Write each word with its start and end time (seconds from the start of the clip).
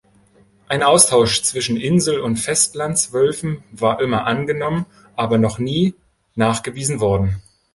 Ein 0.67 0.81
Austausch 0.81 1.43
zwischen 1.43 1.77
Insel- 1.77 2.21
und 2.21 2.37
Festlands-Wölfen 2.37 3.63
war 3.69 4.01
immer 4.01 4.25
angenommen, 4.25 4.87
aber 5.15 5.37
noch 5.37 5.59
nie 5.59 5.93
nachgewiesen 6.33 6.99
worden. 6.99 7.39